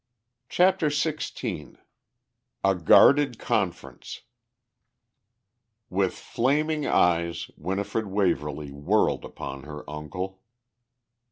[0.49, 1.75] CHAPTER XVI
[2.63, 4.21] A GUARDED CONFERENCE
[5.91, 10.41] With flaming eyes Winifred Waverly whirled upon her uncle.